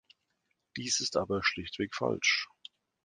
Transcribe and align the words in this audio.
Dies 0.77 0.99
ist 0.99 1.15
aber 1.15 1.43
schlichtweg 1.43 1.93
falsch. 1.93 2.49